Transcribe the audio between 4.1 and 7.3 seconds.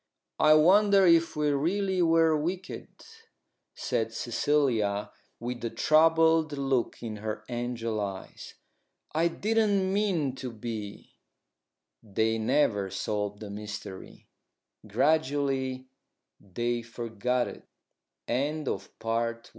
Cecilia, with a troubled look in